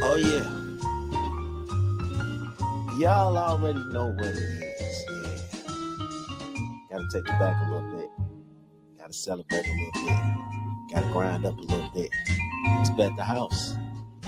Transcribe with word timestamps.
Oh 0.00 0.16
yeah. 0.16 0.44
Y'all 2.98 3.36
already 3.36 3.78
know 3.92 4.08
what 4.08 4.26
it 4.26 4.36
is. 4.36 5.04
Yeah. 5.10 5.38
Gotta 6.90 7.08
take 7.12 7.28
it 7.28 7.38
back 7.38 7.56
a 7.66 7.70
little 7.70 7.90
bit. 7.96 8.10
Gotta 8.98 9.12
celebrate 9.12 9.66
a 9.66 9.70
little 9.70 9.92
bit. 9.94 10.92
Gotta 10.92 11.08
grind 11.12 11.46
up 11.46 11.58
a 11.58 11.60
little 11.60 11.90
bit. 11.94 12.10
Expect 12.80 13.16
the 13.16 13.24
house. 13.24 13.74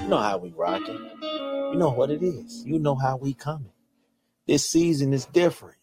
You 0.00 0.08
know 0.08 0.18
how 0.18 0.38
we 0.38 0.50
rocking. 0.50 1.10
You 1.22 1.76
know 1.76 1.90
what 1.90 2.10
it 2.10 2.22
is. 2.22 2.64
You 2.64 2.78
know 2.78 2.94
how 2.94 3.16
we 3.16 3.34
coming. 3.34 3.72
This 4.46 4.68
season 4.68 5.12
is 5.12 5.26
different. 5.26 5.78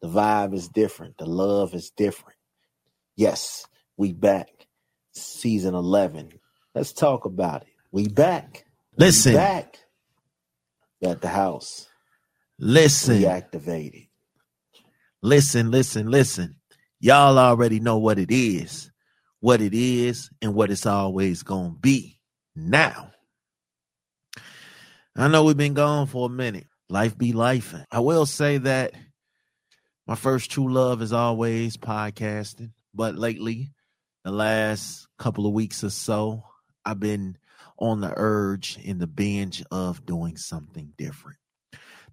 The 0.00 0.08
vibe 0.08 0.54
is 0.54 0.68
different. 0.68 1.18
The 1.18 1.26
love 1.26 1.74
is 1.74 1.90
different. 1.90 2.38
Yes, 3.16 3.66
we 3.96 4.12
back. 4.12 4.66
Season 5.12 5.74
11. 5.74 6.40
Let's 6.74 6.92
talk 6.92 7.24
about 7.24 7.62
it. 7.62 7.68
We 7.92 8.08
back. 8.08 8.64
Listen. 8.96 9.32
We 9.32 9.38
back. 9.38 9.78
At 11.04 11.20
the 11.20 11.28
house. 11.28 11.86
Listen. 12.58 13.22
Reactivated. 13.22 14.08
Listen, 15.22 15.70
listen, 15.70 16.10
listen. 16.10 16.56
Y'all 17.00 17.38
already 17.38 17.80
know 17.80 17.98
what 17.98 18.18
it 18.18 18.30
is, 18.30 18.90
what 19.40 19.60
it 19.60 19.74
is, 19.74 20.30
and 20.42 20.54
what 20.54 20.70
it's 20.70 20.86
always 20.86 21.42
going 21.42 21.72
to 21.72 21.78
be. 21.78 22.18
Now, 22.56 23.10
I 25.16 25.28
know 25.28 25.44
we've 25.44 25.56
been 25.56 25.74
gone 25.74 26.06
for 26.06 26.26
a 26.26 26.30
minute. 26.30 26.66
Life 26.88 27.16
be 27.16 27.32
life. 27.32 27.74
I 27.90 28.00
will 28.00 28.26
say 28.26 28.58
that 28.58 28.92
my 30.06 30.14
first 30.14 30.50
true 30.50 30.72
love 30.72 31.02
is 31.02 31.12
always 31.12 31.76
podcasting, 31.76 32.72
but 32.92 33.16
lately, 33.16 33.72
the 34.24 34.30
last 34.30 35.06
couple 35.18 35.46
of 35.46 35.52
weeks 35.52 35.84
or 35.84 35.90
so, 35.90 36.44
I've 36.84 37.00
been 37.00 37.38
on 37.78 38.00
the 38.00 38.12
urge 38.16 38.78
in 38.82 38.98
the 38.98 39.06
binge 39.06 39.62
of 39.70 40.04
doing 40.06 40.36
something 40.36 40.92
different. 40.96 41.38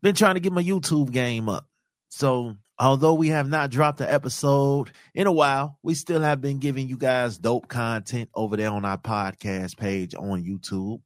Been 0.01 0.15
trying 0.15 0.35
to 0.35 0.39
get 0.39 0.53
my 0.53 0.63
YouTube 0.63 1.11
game 1.11 1.47
up. 1.47 1.67
So, 2.09 2.57
although 2.79 3.13
we 3.13 3.29
have 3.29 3.47
not 3.47 3.69
dropped 3.69 4.01
an 4.01 4.09
episode 4.09 4.91
in 5.13 5.27
a 5.27 5.31
while, 5.31 5.77
we 5.83 5.93
still 5.93 6.21
have 6.21 6.41
been 6.41 6.59
giving 6.59 6.87
you 6.87 6.97
guys 6.97 7.37
dope 7.37 7.67
content 7.67 8.29
over 8.33 8.57
there 8.57 8.71
on 8.71 8.83
our 8.83 8.97
podcast 8.97 9.77
page 9.77 10.15
on 10.15 10.43
YouTube 10.43 11.01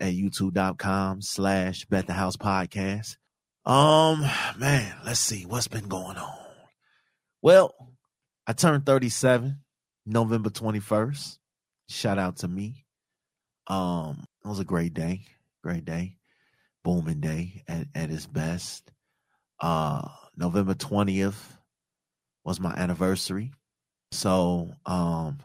at 0.00 0.12
youtube.com 0.12 1.22
slash 1.22 1.84
bet 1.86 2.06
the 2.06 2.12
house 2.12 2.36
podcast. 2.36 3.16
Um, 3.64 4.20
man, 4.58 4.94
let's 5.06 5.20
see 5.20 5.46
what's 5.46 5.68
been 5.68 5.88
going 5.88 6.16
on. 6.16 6.38
Well, 7.40 7.74
I 8.46 8.52
turned 8.52 8.84
37 8.84 9.60
November 10.04 10.50
21st. 10.50 11.38
Shout 11.88 12.18
out 12.18 12.38
to 12.38 12.48
me. 12.48 12.83
Um, 13.66 14.24
it 14.44 14.48
was 14.48 14.60
a 14.60 14.64
great 14.64 14.94
day, 14.94 15.22
great 15.62 15.84
day, 15.84 16.16
booming 16.82 17.20
day 17.20 17.62
at, 17.66 17.86
at 17.94 18.10
its 18.10 18.26
best. 18.26 18.90
Uh, 19.60 20.08
November 20.36 20.74
20th 20.74 21.40
was 22.44 22.60
my 22.60 22.72
anniversary. 22.72 23.52
So, 24.12 24.72
um, 24.84 25.38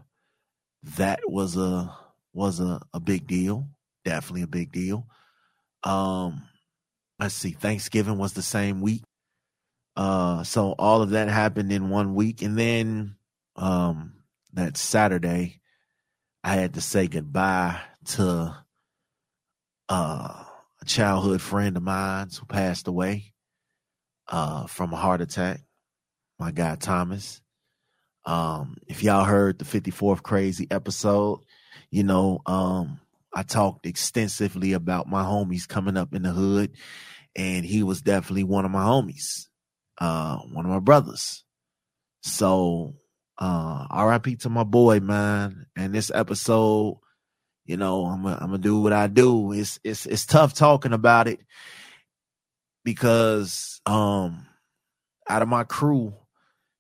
that 0.98 1.22
was 1.26 1.58
a, 1.58 1.96
was 2.34 2.60
a, 2.60 2.82
a 2.94 3.00
big 3.00 3.28
deal. 3.28 3.68
Definitely 4.06 4.44
a 4.44 4.48
big 4.48 4.72
deal. 4.72 5.08
Um, 5.84 6.44
let's 7.20 7.36
see, 7.36 7.52
Thanksgiving 7.52 8.18
was 8.18 8.34
the 8.34 8.42
same 8.42 8.82
week. 8.82 9.04
Uh, 9.96 10.44
so 10.44 10.76
all 10.78 11.02
of 11.02 11.12
that 11.12 11.30
happened 11.30 11.72
in 11.72 11.90
one 11.90 12.16
week. 12.16 12.42
And 12.42 12.58
then, 12.58 13.16
um, 13.56 14.14
that 14.54 14.78
Saturday, 14.78 15.62
I 16.44 16.56
had 16.56 16.74
to 16.76 16.82
say 16.82 17.08
goodbye 17.08 17.80
to 18.10 18.56
uh, 19.88 20.44
a 20.82 20.86
childhood 20.86 21.42
friend 21.42 21.78
of 21.78 21.84
mine 21.84 22.30
who 22.40 22.46
passed 22.46 22.88
away 22.88 23.34
uh, 24.28 24.66
from 24.68 24.94
a 24.94 24.98
heart 24.98 25.22
attack. 25.22 25.62
My 26.40 26.52
guy 26.52 26.76
Thomas. 26.76 27.42
Um, 28.26 28.78
if 28.88 29.04
y'all 29.04 29.26
heard 29.26 29.60
the 29.60 29.66
54th 29.66 30.24
crazy 30.24 30.68
episode, 30.70 31.40
you 31.92 32.04
know, 32.04 32.42
um, 32.46 33.00
I 33.34 33.44
talked 33.44 33.86
extensively 33.86 34.74
about 34.74 35.08
my 35.08 35.24
homies 35.24 35.68
coming 35.68 35.98
up 35.98 36.14
in 36.14 36.24
the 36.24 36.32
hood, 36.32 36.72
and 37.36 37.66
he 37.66 37.84
was 37.84 38.02
definitely 38.02 38.44
one 38.44 38.66
of 38.66 38.72
my 38.72 38.84
homies, 38.84 39.48
uh, 40.00 40.38
one 40.38 40.66
of 40.66 40.72
my 40.72 40.80
brothers. 40.80 41.44
So, 42.22 42.96
uh, 43.38 43.88
RIP 43.96 44.40
to 44.40 44.50
my 44.50 44.64
boy, 44.64 45.00
man. 45.00 45.68
And 45.76 45.94
this 45.94 46.12
episode, 46.14 47.00
you 47.70 47.78
know, 47.78 48.08
I'm 48.08 48.24
gonna 48.24 48.58
do 48.58 48.82
what 48.82 48.94
I 48.94 49.06
do. 49.06 49.52
It's 49.52 49.80
it's 49.84 50.08
it's 50.08 50.26
tough 50.26 50.56
talking 50.56 50.92
about 50.92 51.28
it 51.28 51.40
because 52.84 53.80
um 53.86 54.48
out 55.30 55.44
of 55.44 55.50
my 55.50 55.66
crew, 55.66 56.16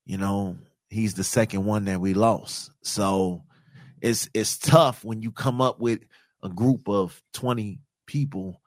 you 0.07 0.17
know, 0.17 0.57
he's 0.89 1.13
the 1.13 1.23
second 1.23 1.65
one 1.65 1.85
that 1.85 2.01
we 2.01 2.15
lost. 2.15 2.71
So 2.81 3.43
it's 4.01 4.31
it's 4.33 4.57
tough 4.57 5.05
when 5.05 5.21
you 5.21 5.31
come 5.31 5.61
up 5.61 5.79
with 5.79 5.99
a 6.41 6.49
group 6.49 6.89
of 6.89 7.21
20 7.33 7.81
people 8.07 8.59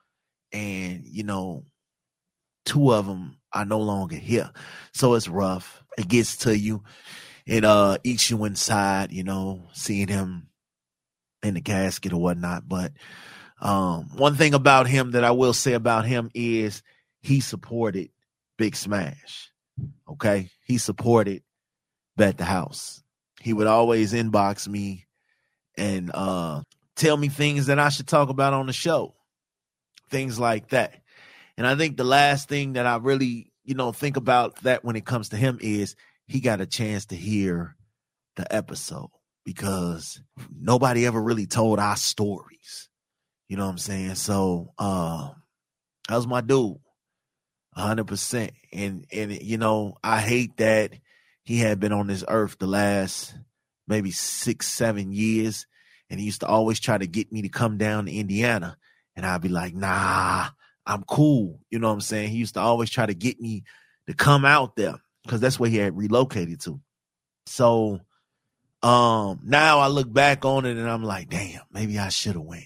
and 0.53 1.05
you 1.05 1.25
know 1.25 1.65
two 2.65 2.93
of 2.93 3.05
them 3.05 3.37
are 3.53 3.65
no 3.65 3.81
longer 3.81 4.15
here. 4.15 4.53
So 4.95 5.15
it's 5.15 5.27
rough. 5.27 5.83
It 5.99 6.07
gets 6.07 6.37
to 6.37 6.57
you. 6.57 6.85
It 7.47 7.65
uh 7.65 7.99
eats 8.05 8.31
you 8.31 8.45
inside, 8.45 9.11
you 9.11 9.25
know, 9.25 9.65
seeing 9.73 10.07
him 10.07 10.47
in 11.43 11.55
the 11.55 11.61
casket 11.61 12.13
or 12.13 12.21
whatnot. 12.21 12.69
But 12.69 12.93
um, 13.61 14.09
one 14.17 14.37
thing 14.37 14.55
about 14.55 14.87
him 14.87 15.13
that 15.13 15.25
I 15.25 15.31
will 15.31 15.53
say 15.53 15.73
about 15.75 16.05
him 16.05 16.31
is 16.35 16.83
he 17.21 17.41
supported 17.41 18.11
Big 18.59 18.77
Smash. 18.77 19.51
Okay. 20.09 20.51
He 20.65 20.79
supported 20.79 21.43
Bet 22.17 22.39
the 22.39 22.45
House. 22.45 23.03
He 23.41 23.53
would 23.53 23.67
always 23.67 24.13
inbox 24.13 24.69
me 24.69 25.07
and 25.77 26.11
uh, 26.13 26.63
tell 26.97 27.17
me 27.17 27.29
things 27.29 27.67
that 27.67 27.79
I 27.79 27.89
should 27.89 28.07
talk 28.07 28.29
about 28.29 28.53
on 28.53 28.67
the 28.67 28.73
show. 28.73 29.15
Things 30.11 30.39
like 30.39 30.69
that. 30.69 30.95
And 31.57 31.67
I 31.67 31.75
think 31.75 31.97
the 31.97 32.05
last 32.05 32.49
thing 32.49 32.75
that 32.75 32.87
I 32.87 32.97
really, 32.97 33.51
you 33.65 33.75
know, 33.75 33.93
think 33.93 34.17
about 34.17 34.57
that 34.63 34.85
when 34.85 34.97
it 34.97 35.05
comes 35.05 35.31
to 35.31 35.37
him 35.37 35.59
is 35.61 35.97
he 36.27 36.41
got 36.41 36.61
a 36.61 36.67
chance 36.67 37.07
to 37.07 37.17
hear 37.17 37.77
the 38.37 38.53
episode 38.55 39.11
because 39.45 40.21
nobody 40.55 41.07
ever 41.07 41.21
really 41.21 41.47
told 41.47 41.79
our 41.79 41.97
stories. 41.97 42.89
You 43.49 43.57
know 43.57 43.65
what 43.65 43.73
I'm 43.73 43.79
saying? 43.79 44.15
So 44.17 44.73
um 44.79 45.37
that 46.09 46.17
was 46.17 46.27
my 46.27 46.41
dude. 46.41 46.77
hundred 47.75 48.07
percent. 48.07 48.53
And 48.73 49.07
and 49.13 49.33
you 49.43 49.59
know, 49.59 49.97
I 50.03 50.21
hate 50.21 50.57
that 50.59 50.93
he 51.45 51.59
had 51.59 51.81
been 51.81 51.93
on 51.93 52.07
this 52.07 52.25
earth 52.29 52.57
the 52.59 52.67
last 52.67 53.35
maybe 53.89 54.11
six, 54.11 54.69
seven 54.69 55.13
years. 55.13 55.67
And 56.09 56.21
he 56.21 56.27
used 56.27 56.41
to 56.41 56.47
always 56.47 56.79
try 56.79 56.99
to 56.99 57.07
get 57.07 57.33
me 57.33 57.43
to 57.43 57.49
come 57.49 57.79
down 57.79 58.07
to 58.07 58.13
Indiana. 58.13 58.77
And 59.17 59.25
I'd 59.27 59.41
be 59.41 59.49
like, 59.49 59.75
nah, 59.75 60.49
I'm 60.87 61.05
cool. 61.05 61.61
You 61.71 61.79
know 61.79 61.89
what 61.89 61.95
I'm 61.95 62.01
saying? 62.01 62.31
He 62.31 62.37
used 62.39 62.55
to 62.55 62.61
always 62.61 62.91
try 62.91 63.07
to 63.07 63.15
get 63.15 63.41
me 63.41 63.65
to 64.07 64.15
come 64.15 64.45
out 64.45 64.77
there 64.77 64.97
because 65.25 65.41
that's 65.41 65.59
where 65.59 65.71
he 65.71 65.79
had 65.79 65.97
relocated 65.97 66.61
to. 66.63 66.81
So 67.47 68.01
um, 68.83 69.41
now 69.45 69.79
I 69.79 69.87
look 69.89 70.13
back 70.13 70.45
on 70.45 70.65
it 70.65 70.77
and 70.77 70.89
I'm 70.89 71.05
like, 71.05 71.29
damn, 71.29 71.63
maybe 71.71 71.99
I 71.99 72.09
should 72.09 72.35
have 72.35 72.43
went. 72.43 72.65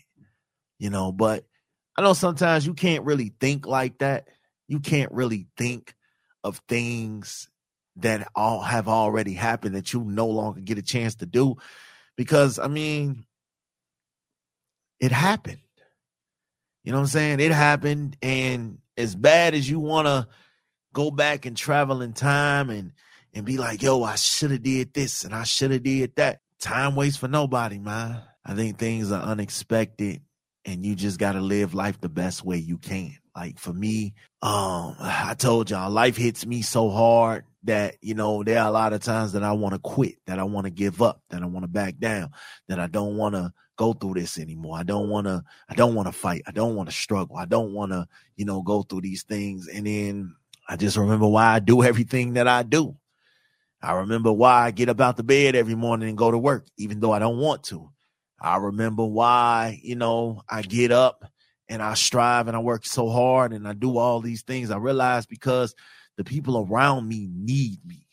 You 0.79 0.91
know, 0.91 1.13
but 1.13 1.45
I 1.97 2.03
know 2.03 2.13
sometimes 2.13 2.67
you 2.67 2.75
can't 2.75 3.05
really 3.05 3.33
think 3.41 3.67
like 3.67 3.99
that. 3.99 4.29
You 4.69 4.81
can't 4.81 5.13
really 5.13 5.47
think 5.57 5.95
of 6.45 6.61
things 6.69 7.49
that 7.97 8.29
all 8.35 8.61
have 8.61 8.89
already 8.89 9.33
happened 9.33 9.75
that 9.75 9.93
you 9.93 10.05
no 10.05 10.27
longer 10.27 10.61
get 10.61 10.79
a 10.79 10.83
chance 10.83 11.17
to 11.17 11.27
do 11.27 11.57
because 12.17 12.59
I 12.59 12.69
mean 12.69 13.25
it 15.01 15.13
happened. 15.13 15.61
You 16.85 16.93
know 16.93 16.99
what 16.99 17.05
I'm 17.05 17.09
saying? 17.09 17.41
It 17.41 17.53
happened 17.53 18.17
and 18.23 18.79
as 18.97 19.15
bad 19.15 19.55
as 19.55 19.69
you 19.69 19.81
want 19.81 20.07
to 20.07 20.29
go 20.93 21.11
back 21.11 21.47
and 21.47 21.57
travel 21.57 22.03
in 22.03 22.13
time 22.13 22.71
and 22.71 22.93
and 23.37 23.45
be 23.45 23.59
like, 23.59 23.83
yo, 23.83 24.03
I 24.03 24.15
should 24.15 24.51
have 24.51 24.63
did 24.63 24.95
this 24.95 25.23
and 25.23 25.35
I 25.35 25.45
should 25.45 25.71
have 25.71 25.83
did 25.83 26.17
that. 26.17 26.41
Time 26.59 26.97
waits 26.97 27.19
for 27.19 27.29
nobody, 27.29 27.79
man. 27.79 28.23
I 28.47 28.55
think 28.55 28.79
things 28.79 29.13
are 29.13 29.23
unexpected 29.23 30.23
and 30.65 30.87
you 30.87 30.95
just 30.95 31.19
got 31.19 31.33
to 31.33 31.43
live 31.43 31.75
life 31.75 32.01
the 32.01 32.09
best 32.09 32.47
way 32.47 32.57
you 32.57 32.79
can. 32.79 33.15
Like 33.37 33.59
for 33.59 33.75
me, 33.75 34.15
um, 34.41 34.97
I 34.99 35.35
told 35.39 35.71
y'all 35.71 35.91
life 35.91 36.17
hits 36.17 36.47
me 36.47 36.63
so 36.63 36.89
hard 36.89 37.45
that, 37.65 37.97
you 38.01 38.15
know, 38.15 38.43
there 38.43 38.59
are 38.59 38.69
a 38.69 38.73
lot 38.73 38.95
of 38.95 39.03
times 39.03 39.35
that 39.35 39.43
I 39.43 39.53
want 39.53 39.75
to 39.75 39.81
quit, 39.81 40.15
that 40.27 40.39
I 40.39 40.45
want 40.45 40.65
to 40.65 40.71
give 40.71 41.03
up, 41.03 41.21
that 41.29 41.43
I 41.43 41.47
want 41.47 41.65
to 41.65 41.69
back 41.69 41.99
down, 41.99 42.31
that 42.69 42.81
I 42.81 42.87
don't 42.87 43.19
want 43.19 43.35
to 43.35 43.53
go 43.77 43.93
through 43.93 44.15
this 44.15 44.39
anymore. 44.39 44.79
I 44.79 44.83
don't 44.83 45.11
want 45.11 45.27
to, 45.27 45.45
I 45.69 45.75
don't 45.75 45.95
want 45.95 46.09
to 46.09 46.13
fight. 46.13 46.41
I 46.47 46.53
don't 46.53 46.75
want 46.75 46.89
to 46.89 46.95
struggle. 46.95 47.37
I 47.37 47.45
don't 47.45 47.75
want 47.75 47.93
to, 47.93 48.09
you 48.35 48.47
know, 48.47 48.63
go 48.63 48.83
through 48.83 49.03
these 49.03 49.25
things. 49.25 49.69
And 49.69 49.87
then 49.87 50.37
I 50.67 50.77
just 50.77 50.97
remember 50.97 51.29
why 51.29 51.53
I 51.53 51.59
do 51.59 51.83
everything 51.85 52.33
that 52.33 52.49
I 52.49 52.63
do. 52.63 52.97
I 53.83 53.93
remember 53.93 54.33
why 54.33 54.65
I 54.65 54.71
get 54.71 54.89
up 54.89 55.01
out 55.01 55.17
the 55.17 55.23
bed 55.23 55.55
every 55.55 55.75
morning 55.75 56.09
and 56.09 56.19
go 56.19 56.31
to 56.31 56.39
work, 56.39 56.67
even 56.79 57.01
though 57.01 57.13
I 57.13 57.19
don't 57.19 57.39
want 57.39 57.65
to. 57.65 57.91
I 58.41 58.57
remember 58.57 59.05
why, 59.05 59.81
you 59.83 59.97
know, 59.97 60.43
I 60.49 60.63
get 60.63 60.93
up 60.93 61.25
and 61.69 61.83
I 61.83 61.95
strive 61.95 62.49
and 62.49 62.57
I 62.57 62.61
work 62.61 62.87
so 62.87 63.09
hard 63.09 63.53
and 63.53 63.67
I 63.67 63.73
do 63.73 63.97
all 63.99 64.21
these 64.21 64.43
things. 64.43 64.71
I 64.71 64.77
realize 64.77 65.27
because 65.27 65.75
the 66.17 66.25
people 66.25 66.67
around 66.69 67.09
me 67.09 67.29
need 67.31 67.85
me. 67.85 68.07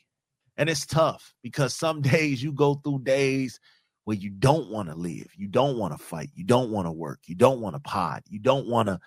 And 0.58 0.70
it's 0.70 0.86
tough 0.86 1.34
because 1.42 1.74
some 1.74 2.02
days 2.02 2.42
you 2.42 2.52
go 2.52 2.76
through 2.76 3.04
days 3.04 3.60
where 4.06 4.18
you 4.18 4.30
don't 4.30 4.70
want 4.70 4.90
to 4.90 4.96
live, 4.96 5.28
you 5.38 5.48
don't 5.48 5.78
want 5.78 5.98
to 5.98 6.04
fight, 6.04 6.30
you 6.36 6.44
don't 6.44 6.72
want 6.72 6.88
to 6.88 6.92
work, 6.92 7.20
you 7.26 7.36
don't 7.36 7.62
want 7.62 7.76
to 7.76 7.80
pod, 7.80 8.22
you 8.30 8.38
don't 8.40 8.68
want 8.68 8.90
to 8.90 9.00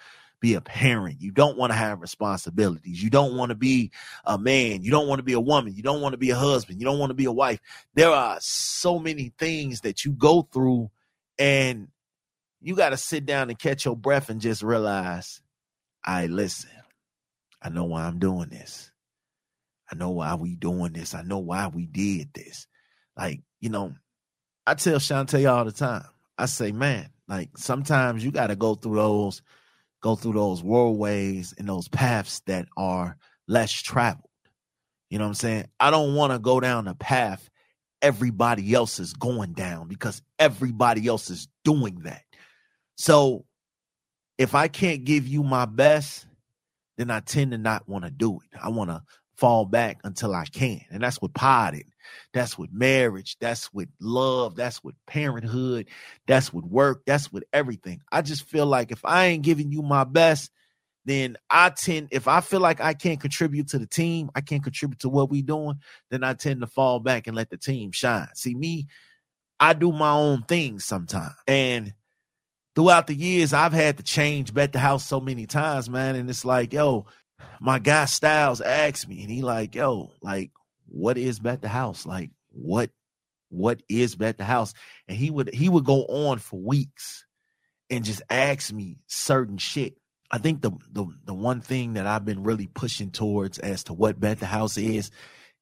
be 0.47 0.55
a 0.55 0.61
parent, 0.61 1.21
you 1.21 1.33
don't 1.33 1.59
want 1.59 1.73
to 1.73 1.77
have 1.77 2.01
responsibilities, 2.01 3.03
you 3.03 3.11
don't 3.11 3.37
want 3.37 3.49
to 3.51 3.57
be 3.57 3.91
a 4.25 4.39
man, 4.39 4.81
you 4.85 4.93
don't 4.93 5.09
want 5.09 5.19
to 5.19 5.25
be 5.25 5.33
a 5.33 5.41
woman, 5.41 5.75
you 5.75 5.83
don't 5.83 6.01
want 6.01 6.13
to 6.13 6.19
be 6.19 6.31
a 6.31 6.37
husband, 6.37 6.79
you 6.79 6.85
don't 6.85 7.01
want 7.01 7.11
to 7.11 7.15
be 7.15 7.25
a 7.25 7.33
wife. 7.33 7.59
There 7.95 8.11
are 8.11 8.37
so 8.41 9.01
many 9.01 9.33
things 9.39 9.81
that 9.81 10.05
you 10.05 10.13
go 10.13 10.43
through, 10.43 10.89
and 11.37 11.89
you 12.61 12.77
got 12.77 12.91
to 12.91 12.97
sit 12.97 13.27
down 13.27 13.51
and 13.51 13.59
catch 13.59 13.85
your 13.85 13.97
breath 13.97 14.29
and 14.29 14.41
just 14.41 14.63
realize, 14.63 15.41
I 16.05 16.27
listen, 16.27 16.71
I 17.61 17.69
know 17.69 17.85
why 17.85 18.05
I'm 18.05 18.21
doing 18.21 18.49
this. 18.49 18.93
I 19.91 19.97
know 19.97 20.11
why 20.11 20.37
we 20.37 20.55
doing 20.55 20.93
this. 20.93 21.13
I 21.13 21.23
know 21.23 21.39
why 21.39 21.67
we 21.67 21.87
did 21.87 22.33
this. 22.33 22.69
Like, 23.17 23.43
you 23.61 23.71
know, 23.71 23.95
I 24.65 24.75
tell 24.75 24.99
Shantae 24.99 25.53
all 25.53 25.65
the 25.65 25.73
time. 25.73 26.05
I 26.39 26.47
say, 26.47 26.71
man, 26.71 27.11
like 27.27 27.51
sometimes 27.57 28.25
you 28.25 28.31
got 28.31 28.49
to 28.49 28.57
go 28.57 28.77
through 28.77 28.97
those, 28.97 29.43
go 30.03 30.17
through 30.17 30.35
those 30.35 30.63
ways 30.63 31.55
and 31.59 31.69
those 31.69 31.89
paths 31.89 32.43
that 32.47 32.67
are 32.77 33.17
less 33.49 33.73
traveled. 33.73 34.29
You 35.11 35.19
know 35.19 35.25
what 35.25 35.31
I'm 35.31 35.35
saying? 35.35 35.67
I 35.79 35.91
don't 35.91 36.15
want 36.15 36.33
to 36.33 36.39
go 36.39 36.61
down 36.61 36.89
a 36.89 36.95
path 36.95 37.49
everybody 38.03 38.75
else 38.75 38.99
is 38.99 39.13
going 39.15 39.53
down 39.53 39.89
because 39.89 40.23
everybody 40.39 41.07
else 41.09 41.31
is 41.31 41.49
doing 41.65 42.01
that. 42.05 42.23
So 42.97 43.45
if 44.39 44.55
I 44.55 44.69
can't 44.69 45.05
give 45.05 45.27
you 45.27 45.43
my 45.43 45.65
best, 45.65 46.27
then 46.99 47.11
I 47.11 47.21
tend 47.21 47.53
to 47.53 47.59
not 47.59 47.89
want 47.89 48.05
to 48.05 48.11
do 48.11 48.37
it. 48.37 48.59
I 48.63 48.69
want 48.69 48.91
to 48.91 49.03
fall 49.37 49.65
back 49.65 50.01
until 50.05 50.35
I 50.35 50.47
can. 50.47 50.81
And 50.91 51.03
that's 51.03 51.21
with 51.21 51.35
potting. 51.35 51.93
That's 52.33 52.57
with 52.59 52.73
marriage. 52.73 53.37
That's 53.41 53.73
with 53.73 53.89
love. 54.01 54.57
That's 54.57 54.83
with 54.83 54.95
parenthood. 55.07 55.89
That's 56.27 56.53
with 56.53 56.65
work. 56.65 57.03
That's 57.07 57.33
with 57.33 57.45
everything. 57.53 58.01
I 58.11 58.23
just 58.23 58.45
feel 58.45 58.67
like 58.67 58.93
if 58.93 59.05
I 59.05 59.27
ain't 59.27 59.45
giving 59.45 59.73
you 59.73 59.83
my 59.83 60.05
best, 60.05 60.51
then 61.05 61.37
I 61.49 61.71
tend, 61.71 62.09
if 62.11 62.27
I 62.27 62.41
feel 62.41 62.61
like 62.61 62.81
I 62.81 62.95
can't 62.95 63.21
contribute 63.21 63.69
to 63.69 63.79
the 63.79 63.87
team, 63.87 64.31
I 64.35 64.41
can't 64.41 64.65
contribute 64.65 65.01
to 65.01 65.09
what 65.09 65.31
we 65.31 65.41
doing, 65.43 65.81
then 66.11 66.25
I 66.25 66.35
tend 66.35 66.63
to 66.63 66.67
fall 66.67 66.99
back 66.99 67.27
and 67.27 67.37
let 67.37 67.51
the 67.51 67.57
team 67.57 67.93
shine. 67.93 68.29
See, 68.35 68.55
me, 68.55 68.89
I 69.61 69.73
do 69.73 69.93
my 69.93 70.11
own 70.11 70.43
thing 70.43 70.81
sometimes. 70.81 71.35
And 71.47 71.95
throughout 72.75 73.07
the 73.07 73.15
years, 73.15 73.53
I've 73.53 73.73
had 73.73 73.99
to 73.99 74.03
change 74.03 74.53
bet 74.53 74.73
the 74.73 74.81
house 74.81 75.07
so 75.07 75.21
many 75.21 75.47
times, 75.47 75.89
man. 75.89 76.17
And 76.17 76.29
it's 76.29 76.45
like, 76.45 76.73
yo, 76.73 77.07
my 77.61 77.79
guy 77.79 78.05
Styles 78.07 78.61
asked 78.61 79.09
me, 79.09 79.23
and 79.23 79.31
he 79.31 79.43
like, 79.43 79.75
yo, 79.75 80.13
like, 80.23 80.51
what 80.89 81.19
is 81.19 81.39
bet 81.39 81.63
the 81.63 81.69
house? 81.69 82.07
Like, 82.07 82.31
what 82.51 82.91
what 83.49 83.81
is 83.89 84.17
bet 84.17 84.39
the 84.39 84.45
house? 84.45 84.75
And 85.09 85.17
he 85.17 85.31
would 85.31 85.55
he 85.55 85.69
would 85.69 85.85
go 85.85 86.05
on 86.07 86.39
for 86.39 86.61
weeks 86.61 87.25
and 87.91 88.05
just 88.05 88.23
ask 88.29 88.73
me 88.73 88.99
certain 89.07 89.59
shit. 89.59 89.95
I 90.31 90.39
think 90.39 90.63
the 90.63 90.73
the 90.91 91.07
the 91.25 91.35
one 91.35 91.61
thing 91.61 91.95
that 91.95 92.07
I've 92.07 92.25
been 92.25 92.43
really 92.43 92.67
pushing 92.67 93.11
towards 93.11 93.59
as 93.59 93.85
to 93.85 93.93
what 93.93 94.21
bet 94.21 94.41
the 94.41 94.47
house 94.47 94.77
is 94.77 95.11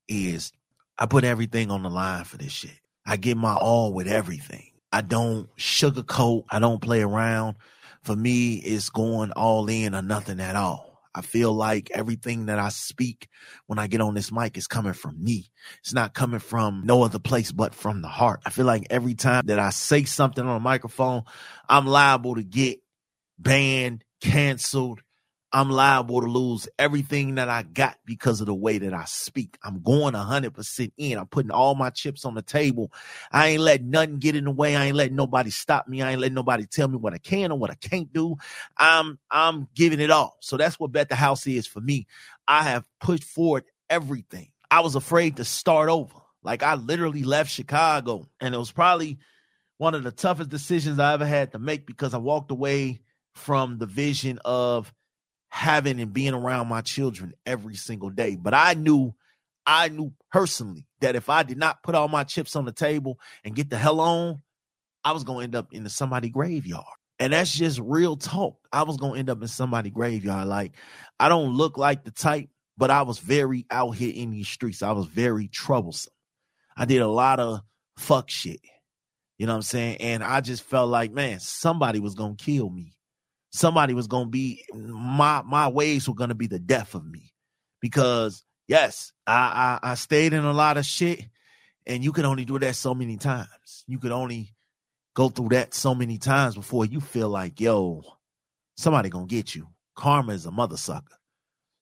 is 0.08 0.52
I 0.98 1.06
put 1.06 1.24
everything 1.24 1.70
on 1.70 1.82
the 1.82 1.90
line 1.90 2.24
for 2.24 2.36
this 2.36 2.52
shit. 2.52 2.78
I 3.06 3.16
give 3.16 3.36
my 3.36 3.54
all 3.54 3.92
with 3.92 4.08
everything. 4.08 4.70
I 4.92 5.02
don't 5.02 5.54
sugarcoat. 5.56 6.44
I 6.50 6.58
don't 6.58 6.80
play 6.80 7.02
around. 7.02 7.56
For 8.02 8.14
me, 8.14 8.54
it's 8.54 8.90
going 8.90 9.32
all 9.32 9.68
in 9.68 9.94
or 9.94 10.02
nothing 10.02 10.40
at 10.40 10.56
all. 10.56 10.93
I 11.14 11.22
feel 11.22 11.52
like 11.52 11.90
everything 11.92 12.46
that 12.46 12.58
I 12.58 12.70
speak 12.70 13.28
when 13.66 13.78
I 13.78 13.86
get 13.86 14.00
on 14.00 14.14
this 14.14 14.32
mic 14.32 14.56
is 14.56 14.66
coming 14.66 14.94
from 14.94 15.22
me. 15.22 15.50
It's 15.80 15.94
not 15.94 16.14
coming 16.14 16.40
from 16.40 16.82
no 16.84 17.02
other 17.02 17.18
place 17.18 17.52
but 17.52 17.74
from 17.74 18.02
the 18.02 18.08
heart. 18.08 18.40
I 18.44 18.50
feel 18.50 18.66
like 18.66 18.86
every 18.90 19.14
time 19.14 19.46
that 19.46 19.58
I 19.58 19.70
say 19.70 20.04
something 20.04 20.44
on 20.44 20.56
a 20.56 20.60
microphone, 20.60 21.22
I'm 21.68 21.86
liable 21.86 22.34
to 22.34 22.42
get 22.42 22.80
banned, 23.38 24.04
canceled, 24.20 25.02
I'm 25.54 25.70
liable 25.70 26.20
to 26.20 26.26
lose 26.26 26.66
everything 26.80 27.36
that 27.36 27.48
I 27.48 27.62
got 27.62 27.96
because 28.04 28.40
of 28.40 28.46
the 28.46 28.54
way 28.54 28.78
that 28.78 28.92
I 28.92 29.04
speak. 29.04 29.56
I'm 29.62 29.82
going 29.82 30.14
100% 30.14 30.92
in. 30.98 31.16
I'm 31.16 31.28
putting 31.28 31.52
all 31.52 31.76
my 31.76 31.90
chips 31.90 32.24
on 32.24 32.34
the 32.34 32.42
table. 32.42 32.92
I 33.30 33.50
ain't 33.50 33.60
letting 33.60 33.88
nothing 33.88 34.18
get 34.18 34.34
in 34.34 34.46
the 34.46 34.50
way. 34.50 34.74
I 34.74 34.86
ain't 34.86 34.96
letting 34.96 35.14
nobody 35.14 35.50
stop 35.50 35.86
me. 35.86 36.02
I 36.02 36.10
ain't 36.10 36.20
letting 36.20 36.34
nobody 36.34 36.66
tell 36.66 36.88
me 36.88 36.96
what 36.96 37.14
I 37.14 37.18
can 37.18 37.52
or 37.52 37.58
what 37.58 37.70
I 37.70 37.76
can't 37.76 38.12
do. 38.12 38.34
I'm 38.76 39.20
I'm 39.30 39.68
giving 39.76 40.00
it 40.00 40.10
all. 40.10 40.36
So 40.40 40.56
that's 40.56 40.80
what 40.80 40.90
Bet 40.90 41.08
the 41.08 41.14
House 41.14 41.46
is 41.46 41.68
for 41.68 41.80
me. 41.80 42.08
I 42.48 42.64
have 42.64 42.84
pushed 43.00 43.22
forward 43.22 43.62
everything. 43.88 44.48
I 44.72 44.80
was 44.80 44.96
afraid 44.96 45.36
to 45.36 45.44
start 45.44 45.88
over. 45.88 46.18
Like 46.42 46.64
I 46.64 46.74
literally 46.74 47.22
left 47.22 47.52
Chicago 47.52 48.28
and 48.40 48.56
it 48.56 48.58
was 48.58 48.72
probably 48.72 49.18
one 49.78 49.94
of 49.94 50.02
the 50.02 50.10
toughest 50.10 50.50
decisions 50.50 50.98
I 50.98 51.12
ever 51.12 51.26
had 51.26 51.52
to 51.52 51.60
make 51.60 51.86
because 51.86 52.12
I 52.12 52.18
walked 52.18 52.50
away 52.50 53.02
from 53.34 53.78
the 53.78 53.86
vision 53.86 54.40
of 54.44 54.92
having 55.54 56.00
and 56.00 56.12
being 56.12 56.34
around 56.34 56.66
my 56.66 56.80
children 56.80 57.32
every 57.46 57.76
single 57.76 58.10
day. 58.10 58.34
But 58.34 58.54
I 58.54 58.74
knew, 58.74 59.14
I 59.64 59.88
knew 59.88 60.12
personally 60.32 60.84
that 61.00 61.14
if 61.14 61.28
I 61.30 61.44
did 61.44 61.58
not 61.58 61.80
put 61.84 61.94
all 61.94 62.08
my 62.08 62.24
chips 62.24 62.56
on 62.56 62.64
the 62.64 62.72
table 62.72 63.20
and 63.44 63.54
get 63.54 63.70
the 63.70 63.78
hell 63.78 64.00
on, 64.00 64.42
I 65.04 65.12
was 65.12 65.22
to 65.22 65.38
end 65.38 65.54
up 65.54 65.72
in 65.72 65.88
somebody 65.88 66.28
graveyard. 66.28 66.82
And 67.20 67.32
that's 67.32 67.54
just 67.54 67.78
real 67.78 68.16
talk. 68.16 68.56
I 68.72 68.82
was 68.82 68.96
to 68.96 69.12
end 69.12 69.30
up 69.30 69.42
in 69.42 69.46
somebody 69.46 69.90
graveyard. 69.90 70.48
Like, 70.48 70.72
I 71.20 71.28
don't 71.28 71.54
look 71.54 71.78
like 71.78 72.02
the 72.02 72.10
type, 72.10 72.48
but 72.76 72.90
I 72.90 73.02
was 73.02 73.20
very 73.20 73.64
out 73.70 73.92
here 73.92 74.12
in 74.12 74.32
these 74.32 74.48
streets. 74.48 74.82
I 74.82 74.90
was 74.90 75.06
very 75.06 75.46
troublesome. 75.46 76.12
I 76.76 76.84
did 76.84 77.00
a 77.00 77.06
lot 77.06 77.38
of 77.38 77.60
fuck 77.96 78.28
shit. 78.28 78.58
You 79.38 79.46
know 79.46 79.52
what 79.52 79.58
I'm 79.58 79.62
saying? 79.62 79.98
And 79.98 80.24
I 80.24 80.40
just 80.40 80.64
felt 80.64 80.90
like, 80.90 81.12
man, 81.12 81.38
somebody 81.38 82.00
was 82.00 82.16
to 82.16 82.34
kill 82.36 82.70
me 82.70 82.96
somebody 83.54 83.94
was 83.94 84.08
to 84.08 84.26
be 84.26 84.64
my 84.74 85.40
my 85.42 85.68
ways 85.68 86.08
were 86.08 86.26
to 86.26 86.34
be 86.34 86.48
the 86.48 86.58
death 86.58 86.94
of 86.94 87.06
me. 87.06 87.32
Because 87.80 88.44
yes 88.66 89.12
I, 89.26 89.78
I 89.82 89.90
i 89.90 89.94
stayed 89.94 90.32
in 90.32 90.44
a 90.44 90.52
lot 90.52 90.76
of 90.78 90.86
shit 90.86 91.26
and 91.86 92.02
you 92.02 92.12
can 92.12 92.24
only 92.24 92.44
do 92.44 92.58
that 92.58 92.74
so 92.74 92.94
many 92.94 93.16
times. 93.16 93.84
You 93.86 93.98
could 93.98 94.12
only 94.12 94.54
go 95.14 95.28
through 95.28 95.50
that 95.50 95.72
so 95.72 95.94
many 95.94 96.18
times 96.18 96.56
before 96.56 96.84
you 96.84 97.00
feel 97.00 97.28
like 97.28 97.60
yo 97.60 98.02
somebody 98.76 99.08
gonna 99.08 99.26
get 99.26 99.54
you. 99.54 99.68
Karma 99.96 100.32
is 100.32 100.46
a 100.46 100.50
mother 100.50 100.76
sucker 100.76 101.16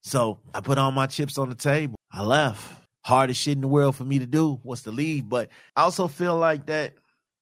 so 0.05 0.41
i 0.53 0.61
put 0.61 0.77
all 0.79 0.93
my 0.93 1.07
chips 1.07 1.39
on 1.39 1.49
the 1.49 1.55
table. 1.55 1.97
I 2.13 2.23
left. 2.23 2.81
Hardest 3.05 3.41
shit 3.41 3.55
in 3.55 3.63
the 3.63 3.69
world 3.69 3.97
for 3.97 4.05
me 4.05 4.19
to 4.19 4.27
do 4.27 4.61
was 4.63 4.83
to 4.83 4.91
leave 4.91 5.29
but 5.29 5.49
i 5.75 5.83
also 5.83 6.07
feel 6.07 6.37
like 6.37 6.67
that 6.67 6.95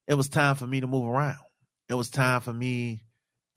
it 0.07 0.13
was 0.13 0.29
time 0.29 0.55
for 0.55 0.65
me 0.67 0.79
to 0.79 0.87
move 0.87 1.05
around. 1.05 1.37
It 1.89 1.95
was 1.95 2.09
time 2.09 2.41
for 2.41 2.53
me 2.53 3.03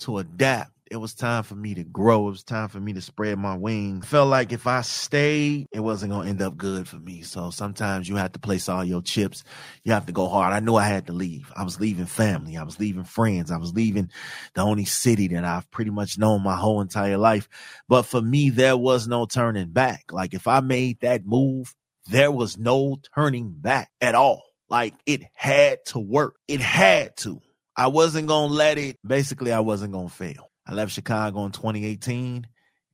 to 0.00 0.18
adapt. 0.18 0.73
It 0.90 0.96
was 0.98 1.14
time 1.14 1.42
for 1.44 1.54
me 1.54 1.74
to 1.74 1.82
grow. 1.82 2.28
It 2.28 2.32
was 2.32 2.42
time 2.44 2.68
for 2.68 2.78
me 2.78 2.92
to 2.92 3.00
spread 3.00 3.38
my 3.38 3.56
wings. 3.56 4.06
Felt 4.06 4.28
like 4.28 4.52
if 4.52 4.66
I 4.66 4.82
stayed, 4.82 5.66
it 5.72 5.80
wasn't 5.80 6.12
going 6.12 6.24
to 6.24 6.30
end 6.30 6.42
up 6.42 6.58
good 6.58 6.86
for 6.86 6.96
me. 6.96 7.22
So 7.22 7.50
sometimes 7.50 8.06
you 8.06 8.16
have 8.16 8.32
to 8.32 8.38
place 8.38 8.68
all 8.68 8.84
your 8.84 9.00
chips. 9.00 9.44
You 9.84 9.92
have 9.92 10.04
to 10.06 10.12
go 10.12 10.28
hard. 10.28 10.52
I 10.52 10.60
knew 10.60 10.76
I 10.76 10.86
had 10.86 11.06
to 11.06 11.14
leave. 11.14 11.50
I 11.56 11.64
was 11.64 11.80
leaving 11.80 12.04
family. 12.04 12.58
I 12.58 12.64
was 12.64 12.78
leaving 12.78 13.04
friends. 13.04 13.50
I 13.50 13.56
was 13.56 13.72
leaving 13.72 14.10
the 14.54 14.60
only 14.60 14.84
city 14.84 15.28
that 15.28 15.44
I've 15.44 15.70
pretty 15.70 15.90
much 15.90 16.18
known 16.18 16.42
my 16.42 16.56
whole 16.56 16.82
entire 16.82 17.18
life. 17.18 17.48
But 17.88 18.02
for 18.02 18.20
me, 18.20 18.50
there 18.50 18.76
was 18.76 19.08
no 19.08 19.24
turning 19.24 19.70
back. 19.70 20.12
Like 20.12 20.34
if 20.34 20.46
I 20.46 20.60
made 20.60 21.00
that 21.00 21.24
move, 21.24 21.74
there 22.06 22.30
was 22.30 22.58
no 22.58 22.98
turning 23.14 23.54
back 23.56 23.90
at 24.02 24.14
all. 24.14 24.42
Like 24.68 24.94
it 25.06 25.22
had 25.34 25.78
to 25.86 25.98
work. 25.98 26.36
It 26.46 26.60
had 26.60 27.16
to. 27.18 27.40
I 27.76 27.88
wasn't 27.88 28.28
going 28.28 28.50
to 28.50 28.54
let 28.54 28.78
it, 28.78 28.98
basically, 29.04 29.50
I 29.50 29.60
wasn't 29.60 29.92
going 29.92 30.08
to 30.08 30.14
fail. 30.14 30.50
I 30.66 30.75
left 30.75 30.92
Chicago 30.92 31.44
in 31.44 31.52
2018, 31.52 32.47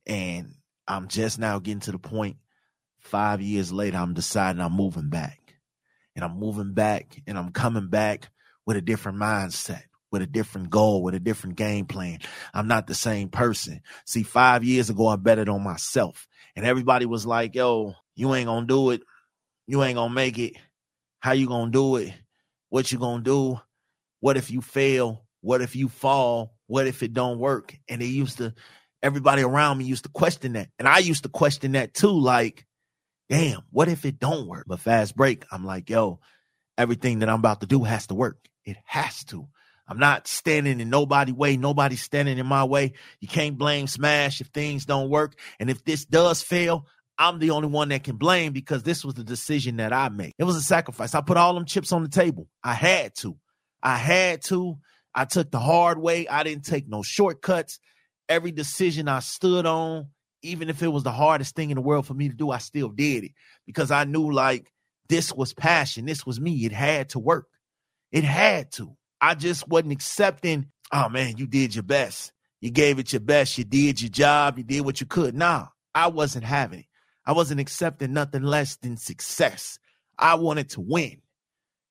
and 0.07 0.53
I'm 0.87 1.07
just 1.07 1.39
now 1.39 1.59
getting 1.59 1.79
to 1.81 1.91
the 1.91 1.99
point 1.99 2.37
five 3.01 3.41
years 3.41 3.71
later, 3.71 3.97
I'm 3.97 4.13
deciding 4.13 4.61
I'm 4.61 4.73
moving 4.73 5.09
back. 5.09 5.39
And 6.15 6.25
I'm 6.25 6.37
moving 6.37 6.73
back 6.73 7.21
and 7.25 7.37
I'm 7.37 7.51
coming 7.51 7.87
back 7.87 8.29
with 8.65 8.77
a 8.77 8.81
different 8.81 9.17
mindset, 9.17 9.83
with 10.11 10.21
a 10.21 10.27
different 10.27 10.69
goal, 10.69 11.03
with 11.03 11.15
a 11.15 11.19
different 11.19 11.55
game 11.55 11.85
plan. 11.85 12.19
I'm 12.53 12.67
not 12.67 12.87
the 12.87 12.93
same 12.93 13.29
person. 13.29 13.81
See, 14.05 14.23
five 14.23 14.63
years 14.63 14.89
ago, 14.89 15.07
I 15.07 15.15
betted 15.15 15.49
on 15.49 15.63
myself. 15.63 16.27
And 16.55 16.65
everybody 16.65 17.05
was 17.05 17.25
like, 17.25 17.55
yo, 17.55 17.95
you 18.15 18.33
ain't 18.35 18.47
gonna 18.47 18.67
do 18.67 18.89
it. 18.91 19.01
You 19.67 19.81
ain't 19.83 19.95
gonna 19.95 20.13
make 20.13 20.37
it. 20.37 20.55
How 21.21 21.31
you 21.31 21.47
gonna 21.47 21.71
do 21.71 21.95
it? 21.95 22.13
What 22.69 22.91
you 22.91 22.99
gonna 22.99 23.23
do? 23.23 23.59
What 24.19 24.35
if 24.35 24.51
you 24.51 24.61
fail? 24.61 25.25
What 25.39 25.61
if 25.61 25.77
you 25.77 25.87
fall? 25.87 26.55
What 26.71 26.87
if 26.87 27.03
it 27.03 27.11
don't 27.11 27.37
work? 27.37 27.77
And 27.89 28.01
they 28.01 28.05
used 28.05 28.37
to, 28.37 28.53
everybody 29.03 29.41
around 29.41 29.77
me 29.77 29.83
used 29.83 30.05
to 30.05 30.09
question 30.09 30.53
that. 30.53 30.69
And 30.79 30.87
I 30.87 30.99
used 30.99 31.23
to 31.23 31.29
question 31.29 31.73
that 31.73 31.93
too. 31.93 32.17
Like, 32.17 32.65
damn, 33.29 33.59
what 33.71 33.89
if 33.89 34.05
it 34.05 34.19
don't 34.19 34.47
work? 34.47 34.67
But 34.69 34.79
fast 34.79 35.13
break, 35.13 35.43
I'm 35.51 35.65
like, 35.65 35.89
yo, 35.89 36.21
everything 36.77 37.19
that 37.19 37.27
I'm 37.27 37.39
about 37.39 37.59
to 37.59 37.67
do 37.67 37.83
has 37.83 38.07
to 38.07 38.15
work. 38.15 38.37
It 38.63 38.77
has 38.85 39.25
to. 39.25 39.49
I'm 39.85 39.99
not 39.99 40.29
standing 40.29 40.79
in 40.79 40.89
nobody 40.89 41.33
way. 41.33 41.57
Nobody's 41.57 42.03
standing 42.03 42.37
in 42.37 42.45
my 42.45 42.63
way. 42.63 42.93
You 43.19 43.27
can't 43.27 43.57
blame 43.57 43.87
Smash 43.87 44.39
if 44.39 44.47
things 44.47 44.85
don't 44.85 45.09
work. 45.09 45.35
And 45.59 45.69
if 45.69 45.83
this 45.83 46.05
does 46.05 46.41
fail, 46.41 46.87
I'm 47.17 47.39
the 47.39 47.51
only 47.51 47.67
one 47.67 47.89
that 47.89 48.05
can 48.05 48.15
blame 48.15 48.53
because 48.53 48.83
this 48.83 49.03
was 49.03 49.15
the 49.15 49.25
decision 49.25 49.75
that 49.75 49.91
I 49.91 50.07
made. 50.07 50.35
It 50.37 50.45
was 50.45 50.55
a 50.55 50.61
sacrifice. 50.61 51.15
I 51.15 51.19
put 51.19 51.35
all 51.35 51.53
them 51.53 51.65
chips 51.65 51.91
on 51.91 52.03
the 52.03 52.07
table. 52.07 52.47
I 52.63 52.75
had 52.75 53.13
to. 53.15 53.35
I 53.83 53.97
had 53.97 54.41
to. 54.43 54.77
I 55.13 55.25
took 55.25 55.51
the 55.51 55.59
hard 55.59 55.97
way. 55.97 56.27
I 56.27 56.43
didn't 56.43 56.65
take 56.65 56.87
no 56.87 57.03
shortcuts. 57.03 57.79
Every 58.29 58.51
decision 58.51 59.07
I 59.07 59.19
stood 59.19 59.65
on, 59.65 60.07
even 60.41 60.69
if 60.69 60.81
it 60.81 60.87
was 60.87 61.03
the 61.03 61.11
hardest 61.11 61.55
thing 61.55 61.69
in 61.69 61.75
the 61.75 61.81
world 61.81 62.07
for 62.07 62.13
me 62.13 62.29
to 62.29 62.35
do, 62.35 62.49
I 62.49 62.59
still 62.59 62.89
did 62.89 63.25
it 63.25 63.31
because 63.65 63.91
I 63.91 64.05
knew 64.05 64.31
like 64.31 64.71
this 65.09 65.33
was 65.33 65.53
passion. 65.53 66.05
This 66.05 66.25
was 66.25 66.39
me. 66.39 66.65
It 66.65 66.71
had 66.71 67.09
to 67.09 67.19
work. 67.19 67.47
It 68.11 68.23
had 68.23 68.71
to. 68.73 68.95
I 69.19 69.35
just 69.35 69.67
wasn't 69.67 69.91
accepting, 69.91 70.67
oh 70.91 71.09
man, 71.09 71.37
you 71.37 71.47
did 71.47 71.75
your 71.75 71.83
best. 71.83 72.31
You 72.61 72.71
gave 72.71 72.99
it 72.99 73.11
your 73.11 73.19
best. 73.19 73.57
You 73.57 73.63
did 73.63 74.01
your 74.01 74.09
job. 74.09 74.57
You 74.57 74.63
did 74.63 74.81
what 74.81 75.01
you 75.01 75.07
could. 75.07 75.35
Nah, 75.35 75.67
I 75.93 76.07
wasn't 76.07 76.45
having 76.45 76.79
it. 76.79 76.85
I 77.25 77.33
wasn't 77.33 77.59
accepting 77.59 78.13
nothing 78.13 78.43
less 78.43 78.77
than 78.77 78.97
success. 78.97 79.77
I 80.17 80.35
wanted 80.35 80.69
to 80.71 80.81
win. 80.81 81.21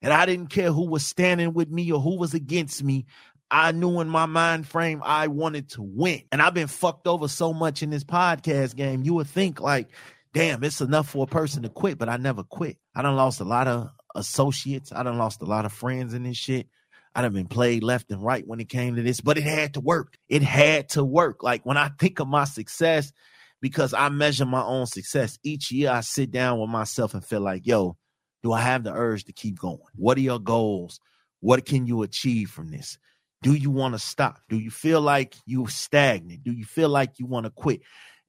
And 0.03 0.13
I 0.13 0.27
didn't 0.27 0.49
care 0.49 0.73
who 0.73 0.89
was 0.89 1.07
standing 1.07 1.53
with 1.53 1.71
me 1.71 1.91
or 1.93 2.01
who 2.01 2.17
was 2.17 2.35
against 2.35 2.83
me. 2.83 3.07
I 3.51 3.73
knew 3.73 4.01
in 4.01 4.09
my 4.09 4.27
mind 4.27 4.67
frame 4.67 5.03
I 5.05 5.27
wanted 5.27 5.71
to 5.71 5.83
win. 5.83 6.23
And 6.31 6.41
I've 6.41 6.55
been 6.55 6.69
fucked 6.69 7.07
over 7.07 7.29
so 7.29 7.53
much 7.53 7.83
in 7.83 7.91
this 7.91 8.05
podcast 8.05 8.77
game. 8.77 9.03
You 9.03 9.15
would 9.15 9.27
think 9.27 9.61
like, 9.61 9.89
damn, 10.33 10.63
it's 10.63 10.81
enough 10.81 11.09
for 11.09 11.25
a 11.25 11.27
person 11.27 11.65
to 11.65 11.69
quit, 11.69 11.99
but 11.99 12.09
I 12.09 12.17
never 12.17 12.45
quit. 12.45 12.79
I 12.95 13.03
done 13.03 13.17
lost 13.17 13.41
a 13.41 13.45
lot 13.45 13.67
of 13.67 13.91
associates. 14.15 14.93
I 14.93 15.03
done 15.03 15.19
lost 15.19 15.43
a 15.43 15.47
lot 15.47 15.65
of 15.65 15.73
friends 15.73 16.15
in 16.15 16.23
this 16.23 16.37
shit. 16.37 16.69
I 17.15 17.23
done 17.23 17.33
been 17.33 17.49
played 17.49 17.83
left 17.83 18.11
and 18.13 18.23
right 18.23 18.47
when 18.47 18.61
it 18.61 18.69
came 18.69 18.95
to 18.95 19.03
this, 19.03 19.21
but 19.21 19.37
it 19.37 19.43
had 19.43 19.75
to 19.75 19.81
work. 19.81 20.17
It 20.29 20.43
had 20.43 20.91
to 20.91 21.05
work. 21.05 21.43
Like 21.43 21.67
when 21.67 21.77
I 21.77 21.91
think 21.99 22.21
of 22.21 22.29
my 22.29 22.45
success, 22.45 23.13
because 23.61 23.93
I 23.93 24.09
measure 24.09 24.47
my 24.47 24.63
own 24.63 24.87
success 24.87 25.39
each 25.43 25.73
year, 25.73 25.91
I 25.91 26.01
sit 26.01 26.31
down 26.31 26.61
with 26.61 26.71
myself 26.71 27.15
and 27.15 27.25
feel 27.25 27.41
like, 27.41 27.67
yo, 27.67 27.97
do 28.43 28.53
I 28.53 28.61
have 28.61 28.85
the 28.85 28.93
urge 28.93 29.25
to 29.25 29.33
keep 29.33 29.59
going? 29.59 29.79
What 29.95 30.17
are 30.19 30.23
your 30.23 30.39
goals? 30.39 31.01
What 31.41 31.65
can 31.65 31.87
you 31.87 32.03
achieve 32.03 32.51
from 32.51 32.71
this? 32.71 32.99
Do 33.43 33.55
you 33.55 33.71
want 33.71 33.95
to 33.95 33.99
stop? 33.99 34.41
Do 34.49 34.59
you 34.59 34.71
feel 34.71 35.01
like 35.01 35.35
you're 35.47 35.69
stagnant? 35.69 36.45
Do 36.45 36.53
you 36.53 36.65
feel 36.65 36.91
like 36.91 37.19
you 37.19 37.27
want 37.27 37.47
to 37.47 37.51
quit? 37.51 37.81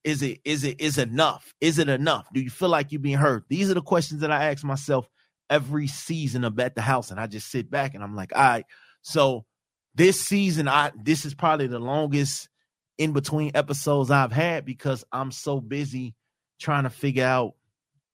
Is 0.04 0.22
it 0.22 0.40
is 0.46 0.64
it 0.64 0.80
is 0.80 0.98
enough? 0.98 1.54
Is 1.62 1.78
it 1.78 1.90
enough? 1.90 2.28
Do 2.34 2.42
you 2.42 2.50
feel 2.50 2.70
like 2.70 2.92
you're 2.92 3.02
being 3.02 3.18
hurt? 3.18 3.44
These 3.50 3.70
are 3.70 3.76
the 3.76 3.82
questions 3.82 4.22
that 4.22 4.32
I 4.32 4.50
ask 4.50 4.64
myself 4.64 5.08
every 5.50 5.88
season 5.88 6.44
of 6.44 6.56
Bet 6.56 6.76
the 6.76 6.82
House, 6.82 7.12
and 7.12 7.20
I 7.20 7.28
just 7.28 7.52
sit 7.52 7.70
back 7.70 7.94
and 7.94 8.04
I'm 8.04 8.16
like, 8.16 8.36
all 8.36 8.42
right. 8.42 8.66
So 9.02 9.46
this 9.94 10.20
season, 10.20 10.68
I 10.68 10.92
this 10.96 11.26
is 11.26 11.34
probably 11.34 11.68
the 11.68 11.80
longest 11.80 12.50
in 12.98 13.12
between 13.12 13.52
episodes 13.54 14.10
I've 14.10 14.32
had 14.32 14.66
because 14.66 15.04
I'm 15.12 15.32
so 15.32 15.60
busy 15.60 16.16
trying 16.60 16.84
to 16.84 16.90
figure 16.90 17.26
out 17.26 17.56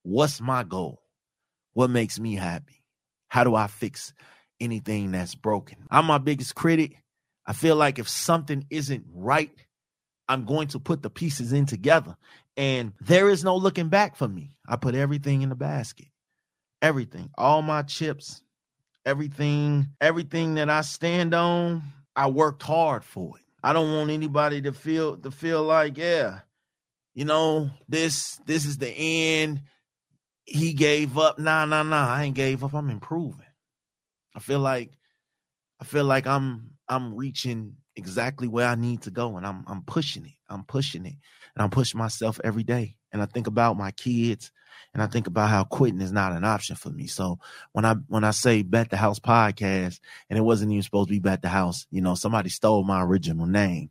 what's 0.03 0.41
my 0.41 0.63
goal, 0.63 1.01
what 1.77 1.91
makes 1.91 2.19
me 2.19 2.34
happy, 2.34 2.81
how 3.27 3.43
do 3.43 3.53
I 3.53 3.67
fix 3.67 4.12
anything 4.60 5.12
that's 5.12 5.36
broken. 5.36 5.77
I'm 5.91 6.05
my 6.05 6.17
biggest 6.17 6.55
critic. 6.55 7.03
I 7.46 7.53
feel 7.53 7.75
like 7.75 8.00
if 8.00 8.10
something 8.10 8.65
isn't 8.72 9.05
right, 9.13 9.51
I'm 10.27 10.46
going 10.46 10.69
to 10.69 10.79
put 10.79 11.03
the 11.03 11.12
pieces 11.12 11.53
in 11.53 11.67
together. 11.67 12.17
And 12.57 12.93
there 13.00 13.29
is 13.29 13.43
no 13.43 13.55
looking 13.55 13.89
back 13.89 14.15
for 14.15 14.27
me. 14.27 14.55
I 14.67 14.77
put 14.77 14.96
everything 14.96 15.43
in 15.43 15.50
the 15.50 15.55
basket. 15.55 16.07
Everything. 16.81 17.29
All 17.38 17.62
my 17.62 17.84
chips, 17.84 18.41
everything, 19.05 19.89
everything 20.01 20.55
that 20.55 20.72
I 20.72 20.81
stand 20.81 21.36
on, 21.36 21.84
I 22.15 22.25
worked 22.31 22.63
hard 22.63 23.03
for 23.03 23.38
it. 23.38 23.43
I 23.62 23.74
don't 23.74 23.93
want 23.93 24.10
anybody 24.10 24.63
to 24.63 24.74
feel 24.74 25.17
to 25.17 25.29
feel 25.29 25.62
like, 25.62 26.00
yeah, 26.00 26.39
you 27.13 27.25
know, 27.25 27.69
this 27.88 28.41
this 28.48 28.65
is 28.65 28.79
the 28.79 28.89
end. 28.89 29.62
He 30.47 30.73
gave 30.73 31.17
up. 31.17 31.37
Nah, 31.37 31.65
nah, 31.65 31.83
nah. 31.83 32.07
I 32.07 32.23
ain't 32.23 32.35
gave 32.35 32.63
up. 32.63 32.73
I'm 32.73 32.89
improving. 32.89 33.45
I 34.35 34.39
feel 34.39 34.59
like 34.59 34.91
I 35.79 35.83
feel 35.83 36.05
like 36.05 36.25
I'm 36.25 36.71
I'm 36.87 37.15
reaching 37.15 37.75
exactly 37.95 38.47
where 38.47 38.67
I 38.67 38.75
need 38.75 39.01
to 39.03 39.11
go 39.11 39.37
and 39.37 39.45
I'm 39.45 39.63
I'm 39.67 39.83
pushing 39.83 40.25
it. 40.25 40.33
I'm 40.49 40.63
pushing 40.63 41.05
it. 41.05 41.15
And 41.55 41.63
I'm 41.63 41.69
pushing 41.69 41.97
myself 41.97 42.39
every 42.43 42.63
day. 42.63 42.95
And 43.11 43.21
I 43.21 43.25
think 43.25 43.47
about 43.47 43.77
my 43.77 43.91
kids 43.91 44.51
and 44.93 45.03
I 45.03 45.07
think 45.07 45.27
about 45.27 45.49
how 45.49 45.63
quitting 45.63 46.01
is 46.01 46.11
not 46.11 46.31
an 46.31 46.43
option 46.43 46.75
for 46.75 46.89
me. 46.89 47.07
So 47.07 47.39
when 47.73 47.85
I 47.85 47.95
when 48.07 48.23
I 48.23 48.31
say 48.31 48.63
Bet 48.63 48.89
the 48.89 48.97
House 48.97 49.19
podcast 49.19 49.99
and 50.29 50.39
it 50.39 50.43
wasn't 50.43 50.71
even 50.71 50.83
supposed 50.83 51.09
to 51.09 51.13
be 51.13 51.19
Bet 51.19 51.41
the 51.41 51.49
House, 51.49 51.87
you 51.91 52.01
know, 52.01 52.15
somebody 52.15 52.49
stole 52.49 52.83
my 52.83 53.03
original 53.03 53.47
name 53.47 53.89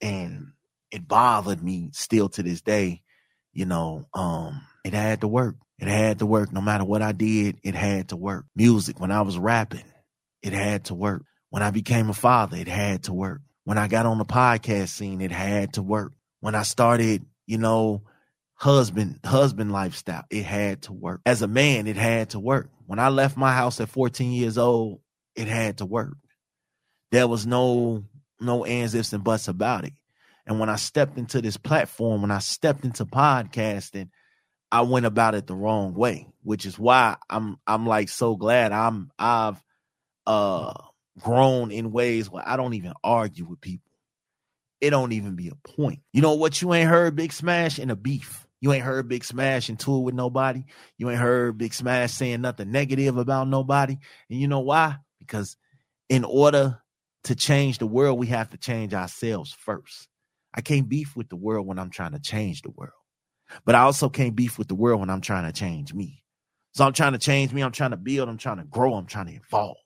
and 0.00 0.52
it 0.90 1.06
bothered 1.06 1.62
me 1.62 1.90
still 1.92 2.28
to 2.30 2.42
this 2.42 2.62
day, 2.62 3.02
you 3.52 3.66
know, 3.66 4.06
um 4.14 4.62
it 4.84 4.94
had 4.94 5.20
to 5.22 5.28
work. 5.28 5.56
It 5.78 5.88
had 5.88 6.18
to 6.18 6.26
work. 6.26 6.52
No 6.52 6.60
matter 6.60 6.84
what 6.84 7.02
I 7.02 7.12
did, 7.12 7.58
it 7.62 7.74
had 7.74 8.08
to 8.10 8.16
work. 8.16 8.46
Music, 8.54 9.00
when 9.00 9.10
I 9.10 9.22
was 9.22 9.38
rapping, 9.38 9.84
it 10.42 10.52
had 10.52 10.86
to 10.86 10.94
work. 10.94 11.22
When 11.50 11.62
I 11.62 11.70
became 11.70 12.10
a 12.10 12.14
father, 12.14 12.56
it 12.56 12.68
had 12.68 13.04
to 13.04 13.12
work. 13.12 13.40
When 13.64 13.78
I 13.78 13.88
got 13.88 14.06
on 14.06 14.18
the 14.18 14.24
podcast 14.24 14.88
scene, 14.88 15.20
it 15.20 15.32
had 15.32 15.74
to 15.74 15.82
work. 15.82 16.12
When 16.40 16.54
I 16.54 16.62
started, 16.62 17.24
you 17.46 17.58
know, 17.58 18.02
husband, 18.54 19.20
husband 19.24 19.72
lifestyle, 19.72 20.24
it 20.30 20.44
had 20.44 20.82
to 20.82 20.92
work. 20.92 21.20
As 21.26 21.42
a 21.42 21.48
man, 21.48 21.86
it 21.86 21.96
had 21.96 22.30
to 22.30 22.40
work. 22.40 22.68
When 22.86 22.98
I 22.98 23.08
left 23.08 23.36
my 23.36 23.52
house 23.52 23.80
at 23.80 23.88
14 23.88 24.32
years 24.32 24.58
old, 24.58 25.00
it 25.34 25.48
had 25.48 25.78
to 25.78 25.86
work. 25.86 26.14
There 27.10 27.26
was 27.26 27.46
no 27.46 28.04
no 28.40 28.64
ands, 28.64 28.94
ifs, 28.94 29.12
and 29.12 29.22
buts 29.24 29.48
about 29.48 29.84
it. 29.84 29.92
And 30.46 30.58
when 30.58 30.68
I 30.68 30.76
stepped 30.76 31.18
into 31.18 31.40
this 31.40 31.56
platform, 31.56 32.22
when 32.22 32.30
I 32.30 32.38
stepped 32.38 32.84
into 32.84 33.04
podcasting, 33.04 34.08
I 34.72 34.82
went 34.82 35.06
about 35.06 35.34
it 35.34 35.46
the 35.46 35.54
wrong 35.54 35.94
way, 35.94 36.28
which 36.42 36.66
is 36.66 36.78
why 36.78 37.16
I'm 37.28 37.58
I'm 37.66 37.86
like 37.86 38.08
so 38.08 38.36
glad 38.36 38.72
I'm 38.72 39.10
I've 39.18 39.62
uh 40.26 40.74
grown 41.18 41.70
in 41.70 41.92
ways 41.92 42.30
where 42.30 42.46
I 42.46 42.56
don't 42.56 42.74
even 42.74 42.94
argue 43.02 43.46
with 43.46 43.60
people. 43.60 43.90
It 44.80 44.90
don't 44.90 45.12
even 45.12 45.36
be 45.36 45.48
a 45.48 45.68
point. 45.68 46.00
You 46.12 46.22
know 46.22 46.34
what 46.34 46.62
you 46.62 46.72
ain't 46.72 46.88
heard 46.88 47.16
Big 47.16 47.32
Smash 47.32 47.78
in 47.78 47.90
a 47.90 47.96
beef. 47.96 48.46
You 48.60 48.72
ain't 48.72 48.84
heard 48.84 49.08
Big 49.08 49.24
Smash 49.24 49.68
into 49.68 49.96
it 49.96 50.00
with 50.00 50.14
nobody. 50.14 50.64
You 50.96 51.10
ain't 51.10 51.20
heard 51.20 51.58
Big 51.58 51.74
Smash 51.74 52.12
saying 52.12 52.40
nothing 52.40 52.70
negative 52.70 53.16
about 53.16 53.48
nobody. 53.48 53.96
And 54.28 54.40
you 54.40 54.48
know 54.48 54.60
why? 54.60 54.96
Because 55.18 55.56
in 56.08 56.24
order 56.24 56.80
to 57.24 57.34
change 57.34 57.78
the 57.78 57.86
world, 57.86 58.18
we 58.18 58.28
have 58.28 58.50
to 58.50 58.58
change 58.58 58.94
ourselves 58.94 59.52
first. 59.52 60.08
I 60.54 60.60
can't 60.60 60.88
beef 60.88 61.16
with 61.16 61.28
the 61.28 61.36
world 61.36 61.66
when 61.66 61.78
I'm 61.78 61.90
trying 61.90 62.12
to 62.12 62.20
change 62.20 62.62
the 62.62 62.70
world. 62.70 62.92
But 63.64 63.74
I 63.74 63.80
also 63.80 64.08
can't 64.08 64.36
beef 64.36 64.58
with 64.58 64.68
the 64.68 64.74
world 64.74 65.00
when 65.00 65.10
I'm 65.10 65.20
trying 65.20 65.44
to 65.44 65.52
change 65.52 65.92
me. 65.94 66.22
So 66.72 66.84
I'm 66.84 66.92
trying 66.92 67.12
to 67.12 67.18
change 67.18 67.52
me. 67.52 67.62
I'm 67.62 67.72
trying 67.72 67.90
to 67.90 67.96
build. 67.96 68.28
I'm 68.28 68.38
trying 68.38 68.58
to 68.58 68.64
grow. 68.64 68.94
I'm 68.94 69.06
trying 69.06 69.26
to 69.26 69.34
evolve. 69.34 69.76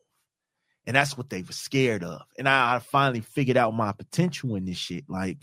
And 0.87 0.95
that's 0.95 1.17
what 1.17 1.31
they 1.31 1.43
were 1.43 1.53
scared 1.53 2.05
of. 2.05 2.23
And 2.39 2.49
I, 2.49 2.77
I 2.77 2.79
finally 2.79 3.21
figured 3.21 3.57
out 3.57 3.75
my 3.75 3.93
potential 3.93 4.55
in 4.57 4.67
this 4.67 4.77
shit. 4.77 5.05
Like, 5.09 5.39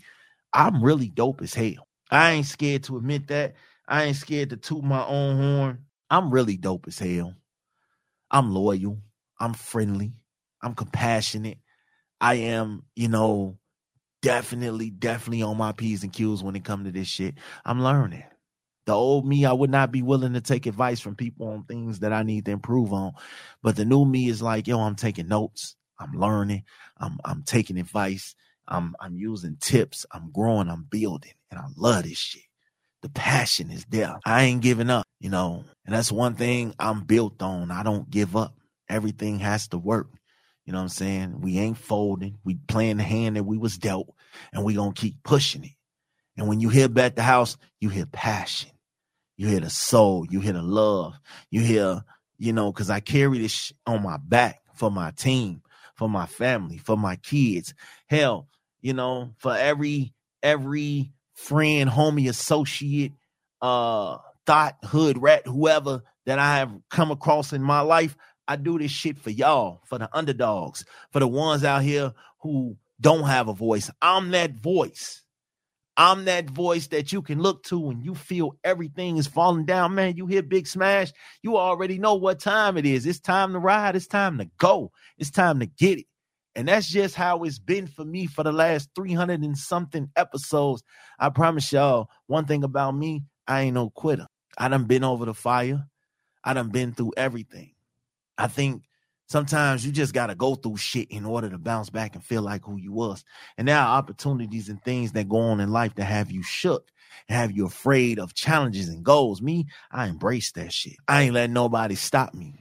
I'm 0.52 0.84
really 0.84 1.08
dope 1.08 1.42
as 1.42 1.54
hell. 1.54 1.88
I 2.10 2.32
ain't 2.32 2.46
scared 2.46 2.84
to 2.84 2.96
admit 2.96 3.28
that. 3.28 3.54
I 3.88 4.04
ain't 4.04 4.16
scared 4.16 4.50
to 4.50 4.56
toot 4.56 4.84
my 4.84 5.04
own 5.04 5.36
horn. 5.36 5.84
I'm 6.10 6.30
really 6.30 6.56
dope 6.56 6.86
as 6.86 6.98
hell. 6.98 7.34
I'm 8.30 8.54
loyal. 8.54 8.98
I'm 9.40 9.54
friendly. 9.54 10.12
I'm 10.62 10.74
compassionate. 10.74 11.58
I 12.20 12.34
am, 12.34 12.84
you 12.94 13.08
know, 13.08 13.58
definitely, 14.22 14.90
definitely 14.90 15.42
on 15.42 15.58
my 15.58 15.72
P's 15.72 16.02
and 16.02 16.12
Q's 16.12 16.42
when 16.42 16.56
it 16.56 16.64
comes 16.64 16.86
to 16.86 16.92
this 16.92 17.08
shit. 17.08 17.34
I'm 17.64 17.82
learning. 17.82 18.24
The 18.86 18.92
old 18.92 19.26
me, 19.26 19.44
I 19.44 19.52
would 19.52 19.70
not 19.70 19.92
be 19.92 20.02
willing 20.02 20.32
to 20.32 20.40
take 20.40 20.66
advice 20.66 21.00
from 21.00 21.14
people 21.14 21.48
on 21.48 21.64
things 21.64 22.00
that 22.00 22.12
I 22.12 22.22
need 22.22 22.46
to 22.46 22.50
improve 22.50 22.92
on. 22.92 23.12
But 23.62 23.76
the 23.76 23.84
new 23.84 24.04
me 24.04 24.28
is 24.28 24.42
like, 24.42 24.66
yo, 24.66 24.80
I'm 24.80 24.96
taking 24.96 25.28
notes. 25.28 25.76
I'm 26.00 26.12
learning. 26.12 26.64
I'm 26.98 27.18
I'm 27.24 27.42
taking 27.44 27.78
advice. 27.78 28.34
I'm 28.66 28.96
I'm 29.00 29.16
using 29.16 29.56
tips. 29.60 30.04
I'm 30.10 30.32
growing. 30.32 30.68
I'm 30.68 30.86
building. 30.90 31.32
And 31.50 31.60
I 31.60 31.66
love 31.76 32.04
this 32.04 32.18
shit. 32.18 32.42
The 33.02 33.08
passion 33.10 33.70
is 33.70 33.84
there. 33.88 34.18
I 34.24 34.44
ain't 34.44 34.62
giving 34.62 34.90
up, 34.90 35.06
you 35.20 35.30
know. 35.30 35.64
And 35.86 35.94
that's 35.94 36.10
one 36.10 36.34
thing 36.34 36.74
I'm 36.78 37.02
built 37.02 37.40
on. 37.42 37.70
I 37.70 37.82
don't 37.84 38.10
give 38.10 38.36
up. 38.36 38.56
Everything 38.88 39.38
has 39.40 39.68
to 39.68 39.78
work. 39.78 40.08
You 40.64 40.72
know 40.72 40.78
what 40.78 40.84
I'm 40.84 40.88
saying? 40.90 41.40
We 41.40 41.58
ain't 41.58 41.78
folding. 41.78 42.38
We 42.44 42.54
playing 42.54 42.98
the 42.98 43.02
hand 43.02 43.36
that 43.36 43.44
we 43.44 43.58
was 43.58 43.78
dealt, 43.78 44.14
and 44.52 44.64
we 44.64 44.74
gonna 44.74 44.92
keep 44.92 45.22
pushing 45.22 45.64
it. 45.64 45.72
And 46.36 46.48
when 46.48 46.60
you 46.60 46.68
hear 46.68 46.88
Bet 46.88 47.16
the 47.16 47.22
House, 47.22 47.56
you 47.80 47.88
hear 47.88 48.06
passion. 48.06 48.70
You 49.36 49.48
hear 49.48 49.60
the 49.60 49.70
soul. 49.70 50.26
You 50.30 50.40
hear 50.40 50.52
the 50.52 50.62
love. 50.62 51.14
You 51.50 51.62
hear, 51.62 52.04
you 52.38 52.52
know, 52.52 52.72
because 52.72 52.90
I 52.90 53.00
carry 53.00 53.38
this 53.38 53.72
on 53.86 54.02
my 54.02 54.16
back 54.18 54.60
for 54.74 54.90
my 54.90 55.10
team, 55.10 55.62
for 55.96 56.08
my 56.08 56.26
family, 56.26 56.78
for 56.78 56.96
my 56.96 57.16
kids. 57.16 57.74
Hell, 58.08 58.48
you 58.80 58.94
know, 58.94 59.34
for 59.38 59.56
every 59.56 60.14
every 60.42 61.12
friend, 61.34 61.90
homie, 61.90 62.28
associate, 62.28 63.12
uh, 63.60 64.18
thought, 64.46 64.76
hood, 64.84 65.20
rat, 65.20 65.46
whoever 65.46 66.02
that 66.26 66.38
I 66.38 66.58
have 66.58 66.72
come 66.90 67.10
across 67.10 67.52
in 67.52 67.62
my 67.62 67.80
life, 67.80 68.16
I 68.52 68.56
do 68.56 68.78
this 68.78 68.90
shit 68.90 69.16
for 69.16 69.30
y'all, 69.30 69.80
for 69.86 69.96
the 69.96 70.10
underdogs, 70.12 70.84
for 71.10 71.20
the 71.20 71.26
ones 71.26 71.64
out 71.64 71.82
here 71.82 72.12
who 72.40 72.76
don't 73.00 73.24
have 73.24 73.48
a 73.48 73.54
voice. 73.54 73.90
I'm 74.02 74.30
that 74.32 74.56
voice. 74.56 75.22
I'm 75.96 76.26
that 76.26 76.50
voice 76.50 76.88
that 76.88 77.12
you 77.12 77.22
can 77.22 77.40
look 77.40 77.62
to 77.64 77.78
when 77.78 78.02
you 78.02 78.14
feel 78.14 78.58
everything 78.62 79.16
is 79.16 79.26
falling 79.26 79.64
down. 79.64 79.94
Man, 79.94 80.18
you 80.18 80.26
hear 80.26 80.42
Big 80.42 80.66
Smash, 80.66 81.12
you 81.42 81.56
already 81.56 81.96
know 81.98 82.12
what 82.14 82.40
time 82.40 82.76
it 82.76 82.84
is. 82.84 83.06
It's 83.06 83.20
time 83.20 83.54
to 83.54 83.58
ride. 83.58 83.96
It's 83.96 84.06
time 84.06 84.36
to 84.36 84.50
go. 84.58 84.92
It's 85.16 85.30
time 85.30 85.58
to 85.60 85.66
get 85.66 86.00
it. 86.00 86.06
And 86.54 86.68
that's 86.68 86.90
just 86.90 87.14
how 87.14 87.44
it's 87.44 87.58
been 87.58 87.86
for 87.86 88.04
me 88.04 88.26
for 88.26 88.42
the 88.42 88.52
last 88.52 88.90
300 88.94 89.40
and 89.40 89.56
something 89.56 90.10
episodes. 90.14 90.82
I 91.18 91.30
promise 91.30 91.72
y'all, 91.72 92.10
one 92.26 92.44
thing 92.44 92.64
about 92.64 92.92
me, 92.92 93.24
I 93.46 93.62
ain't 93.62 93.74
no 93.74 93.88
quitter. 93.88 94.26
I 94.58 94.68
done 94.68 94.84
been 94.84 95.04
over 95.04 95.24
the 95.24 95.32
fire. 95.32 95.86
I 96.44 96.52
done 96.52 96.68
been 96.68 96.92
through 96.92 97.14
everything. 97.16 97.72
I 98.38 98.46
think 98.46 98.82
sometimes 99.28 99.84
you 99.84 99.92
just 99.92 100.14
got 100.14 100.26
to 100.26 100.34
go 100.34 100.54
through 100.54 100.76
shit 100.76 101.10
in 101.10 101.24
order 101.24 101.48
to 101.50 101.58
bounce 101.58 101.90
back 101.90 102.14
and 102.14 102.24
feel 102.24 102.42
like 102.42 102.64
who 102.64 102.76
you 102.76 102.92
was. 102.92 103.24
And 103.56 103.68
there 103.68 103.78
are 103.78 103.98
opportunities 103.98 104.68
and 104.68 104.82
things 104.82 105.12
that 105.12 105.28
go 105.28 105.38
on 105.38 105.60
in 105.60 105.70
life 105.70 105.94
that 105.96 106.04
have 106.04 106.30
you 106.30 106.42
shook 106.42 106.90
and 107.28 107.36
have 107.36 107.52
you 107.52 107.66
afraid 107.66 108.18
of 108.18 108.34
challenges 108.34 108.88
and 108.88 109.04
goals. 109.04 109.40
Me, 109.40 109.66
I 109.90 110.06
embrace 110.06 110.52
that 110.52 110.72
shit. 110.72 110.96
I 111.08 111.22
ain't 111.22 111.34
letting 111.34 111.54
nobody 111.54 111.94
stop 111.94 112.34
me. 112.34 112.54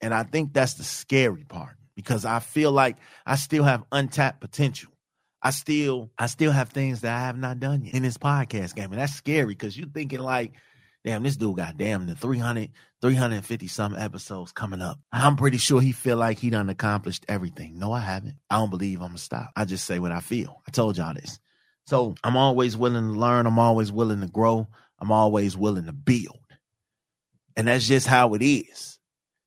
And 0.00 0.14
I 0.14 0.22
think 0.22 0.52
that's 0.52 0.74
the 0.74 0.84
scary 0.84 1.44
part 1.44 1.76
because 1.94 2.24
I 2.24 2.38
feel 2.40 2.70
like 2.70 2.96
I 3.24 3.36
still 3.36 3.64
have 3.64 3.84
untapped 3.90 4.40
potential. 4.40 4.92
I 5.42 5.50
still 5.50 6.10
I 6.18 6.26
still 6.26 6.52
have 6.52 6.70
things 6.70 7.00
that 7.02 7.16
I 7.16 7.20
have 7.20 7.38
not 7.38 7.60
done 7.60 7.84
yet 7.84 7.94
in 7.94 8.02
this 8.02 8.18
podcast 8.18 8.74
game. 8.74 8.92
And 8.92 9.00
that's 9.00 9.14
scary 9.14 9.46
because 9.46 9.76
you're 9.76 9.88
thinking 9.88 10.20
like, 10.20 10.52
damn, 11.04 11.22
this 11.22 11.36
dude 11.36 11.56
got 11.56 11.76
damn 11.76 12.06
the 12.06 12.14
300, 12.14 12.70
350 13.02 13.68
some 13.68 13.96
episodes 13.96 14.52
coming 14.52 14.80
up. 14.80 14.98
I'm 15.12 15.36
pretty 15.36 15.58
sure 15.58 15.80
he 15.80 15.92
feel 15.92 16.16
like 16.16 16.38
he 16.38 16.50
done 16.50 16.70
accomplished 16.70 17.24
everything. 17.28 17.78
No, 17.78 17.92
I 17.92 18.00
haven't. 18.00 18.36
I 18.50 18.56
don't 18.56 18.70
believe 18.70 19.00
I'm 19.00 19.08
gonna 19.08 19.18
stop. 19.18 19.50
I 19.54 19.64
just 19.64 19.84
say 19.84 19.98
what 19.98 20.12
I 20.12 20.20
feel. 20.20 20.62
I 20.66 20.70
told 20.70 20.96
y'all 20.96 21.14
this. 21.14 21.38
So 21.86 22.14
I'm 22.24 22.36
always 22.36 22.76
willing 22.76 23.12
to 23.12 23.18
learn. 23.18 23.46
I'm 23.46 23.58
always 23.58 23.92
willing 23.92 24.20
to 24.20 24.26
grow. 24.26 24.66
I'm 24.98 25.12
always 25.12 25.56
willing 25.56 25.86
to 25.86 25.92
build. 25.92 26.38
And 27.56 27.68
that's 27.68 27.86
just 27.86 28.06
how 28.06 28.34
it 28.34 28.42
is. 28.42 28.98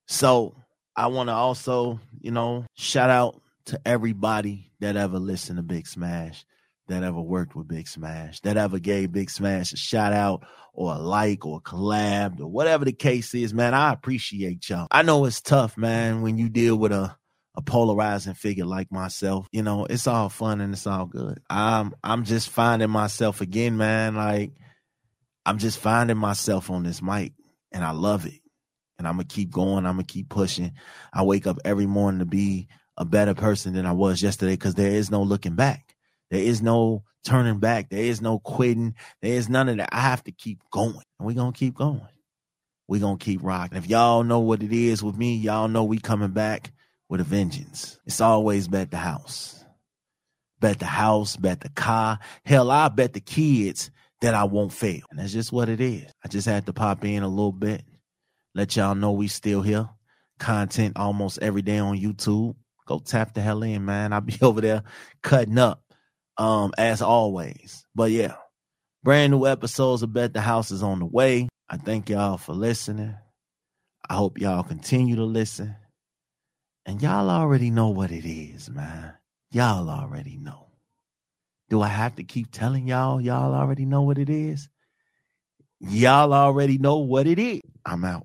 So 0.07 0.55
I 0.95 1.07
want 1.07 1.29
to 1.29 1.33
also, 1.33 1.99
you 2.19 2.31
know, 2.31 2.65
shout 2.75 3.09
out 3.09 3.41
to 3.65 3.79
everybody 3.85 4.71
that 4.79 4.95
ever 4.95 5.19
listened 5.19 5.57
to 5.57 5.63
Big 5.63 5.85
Smash, 5.85 6.45
that 6.89 7.03
ever 7.03 7.21
worked 7.21 7.55
with 7.55 7.67
Big 7.67 7.87
Smash, 7.87 8.41
that 8.41 8.57
ever 8.57 8.79
gave 8.79 9.11
Big 9.11 9.29
Smash 9.29 9.73
a 9.73 9.77
shout 9.77 10.13
out 10.13 10.45
or 10.73 10.93
a 10.93 10.99
like 10.99 11.45
or 11.45 11.57
a 11.57 11.61
collab 11.61 12.39
or 12.39 12.47
whatever 12.47 12.85
the 12.85 12.91
case 12.91 13.33
is, 13.33 13.53
man. 13.53 13.73
I 13.73 13.93
appreciate 13.93 14.69
y'all. 14.69 14.87
I 14.91 15.01
know 15.01 15.25
it's 15.25 15.41
tough, 15.41 15.77
man, 15.77 16.21
when 16.21 16.37
you 16.37 16.49
deal 16.49 16.75
with 16.75 16.91
a 16.91 17.15
a 17.55 17.61
polarizing 17.61 18.35
figure 18.35 18.65
like 18.65 18.91
myself. 18.91 19.47
You 19.51 19.63
know, 19.63 19.85
it's 19.85 20.07
all 20.07 20.29
fun 20.29 20.61
and 20.61 20.73
it's 20.73 20.87
all 20.87 21.05
good. 21.05 21.41
I'm 21.49 21.93
I'm 22.03 22.23
just 22.23 22.49
finding 22.49 22.89
myself 22.89 23.41
again, 23.41 23.75
man. 23.75 24.15
Like 24.15 24.51
I'm 25.45 25.57
just 25.57 25.79
finding 25.79 26.17
myself 26.17 26.69
on 26.69 26.83
this 26.83 27.01
mic 27.01 27.33
and 27.71 27.83
I 27.83 27.91
love 27.91 28.25
it 28.25 28.39
and 28.97 29.07
I'm 29.07 29.15
gonna 29.15 29.25
keep 29.25 29.51
going. 29.51 29.85
I'm 29.85 29.95
gonna 29.95 30.03
keep 30.03 30.29
pushing. 30.29 30.73
I 31.11 31.23
wake 31.23 31.47
up 31.47 31.57
every 31.65 31.85
morning 31.85 32.19
to 32.19 32.25
be 32.25 32.67
a 32.97 33.05
better 33.05 33.33
person 33.33 33.73
than 33.73 33.85
I 33.85 33.93
was 33.93 34.21
yesterday 34.21 34.53
because 34.53 34.75
there 34.75 34.91
is 34.91 35.09
no 35.09 35.23
looking 35.23 35.55
back. 35.55 35.88
There 36.29 36.41
is 36.41 36.61
no 36.61 37.03
turning 37.23 37.59
back. 37.59 37.89
There 37.89 38.03
is 38.03 38.21
no 38.21 38.39
quitting. 38.39 38.95
There 39.21 39.33
is 39.33 39.49
none 39.49 39.69
of 39.69 39.77
that. 39.77 39.89
I 39.91 40.01
have 40.01 40.23
to 40.25 40.31
keep 40.31 40.61
going, 40.71 41.03
and 41.19 41.27
we're 41.27 41.35
gonna 41.35 41.51
keep 41.51 41.75
going. 41.75 42.01
We're 42.87 43.01
gonna 43.01 43.17
keep 43.17 43.41
rocking. 43.43 43.77
If 43.77 43.87
y'all 43.87 44.23
know 44.23 44.39
what 44.39 44.63
it 44.63 44.73
is 44.73 45.03
with 45.03 45.17
me, 45.17 45.35
y'all 45.35 45.67
know 45.67 45.83
we 45.83 45.99
coming 45.99 46.31
back 46.31 46.71
with 47.07 47.21
a 47.21 47.23
vengeance. 47.23 47.99
It's 48.05 48.21
always 48.21 48.67
bet 48.67 48.91
the 48.91 48.97
house. 48.97 49.63
Bet 50.59 50.79
the 50.79 50.85
house, 50.85 51.37
bet 51.37 51.61
the 51.61 51.69
car. 51.69 52.19
Hell, 52.45 52.69
I 52.69 52.89
bet 52.89 53.13
the 53.13 53.21
kids 53.21 53.91
that 54.21 54.33
I 54.33 54.43
won't 54.43 54.73
fail. 54.73 55.03
And 55.09 55.19
that's 55.19 55.31
just 55.31 55.51
what 55.51 55.69
it 55.69 55.79
is. 55.79 56.11
I 56.23 56.27
just 56.27 56.47
had 56.47 56.65
to 56.65 56.73
pop 56.73 57.05
in 57.05 57.23
a 57.23 57.27
little 57.29 57.53
bit 57.53 57.83
let 58.55 58.75
y'all 58.75 58.95
know 58.95 59.11
we 59.11 59.27
still 59.27 59.61
here. 59.61 59.89
Content 60.39 60.97
almost 60.97 61.39
every 61.41 61.61
day 61.61 61.77
on 61.77 61.97
YouTube. 61.97 62.55
Go 62.85 62.99
tap 62.99 63.33
the 63.33 63.41
hell 63.41 63.63
in, 63.63 63.85
man. 63.85 64.13
I'll 64.13 64.21
be 64.21 64.37
over 64.41 64.61
there 64.61 64.83
cutting 65.21 65.57
up. 65.57 65.81
Um, 66.39 66.73
as 66.77 67.01
always. 67.01 67.85
But 67.93 68.11
yeah, 68.11 68.35
brand 69.03 69.31
new 69.31 69.45
episodes 69.45 70.03
of 70.03 70.13
Bet 70.13 70.33
the 70.33 70.41
House 70.41 70.71
is 70.71 70.81
on 70.81 70.99
the 70.99 71.05
way. 71.05 71.49
I 71.69 71.77
thank 71.77 72.09
y'all 72.09 72.37
for 72.37 72.53
listening. 72.53 73.15
I 74.09 74.15
hope 74.15 74.39
y'all 74.39 74.63
continue 74.63 75.17
to 75.17 75.25
listen. 75.25 75.75
And 76.85 77.01
y'all 77.01 77.29
already 77.29 77.69
know 77.69 77.89
what 77.89 78.11
it 78.11 78.25
is, 78.27 78.69
man. 78.69 79.13
Y'all 79.51 79.89
already 79.89 80.37
know. 80.37 80.67
Do 81.69 81.81
I 81.81 81.87
have 81.89 82.15
to 82.15 82.23
keep 82.23 82.51
telling 82.51 82.87
y'all? 82.87 83.21
Y'all 83.21 83.53
already 83.53 83.85
know 83.85 84.01
what 84.01 84.17
it 84.17 84.29
is? 84.29 84.69
Y'all 85.79 86.33
already 86.33 86.77
know 86.79 86.97
what 86.97 87.27
it 87.27 87.37
is. 87.37 87.61
I'm 87.85 88.03
out. 88.05 88.17